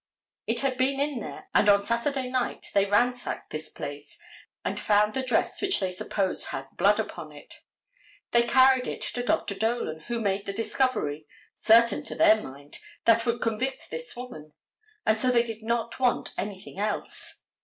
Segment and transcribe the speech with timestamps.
[0.47, 4.17] It had been in there, and on Saturday night they ransacked this place
[4.65, 7.61] and found the dress which they supposed had blood upon it.
[8.31, 9.53] They carried it to Dr.
[9.53, 14.53] Dolan, who made the discovery, certain to their mind, that would convict this woman,
[15.05, 17.43] and so they did not want anything else.